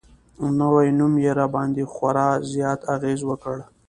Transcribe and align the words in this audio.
نو 0.57 0.67
نوم 0.97 1.13
يې 1.23 1.31
راباندې 1.39 1.83
خوړا 1.93 2.27
زيات 2.51 2.79
اغېز 2.95 3.21
وکړ 3.25 3.57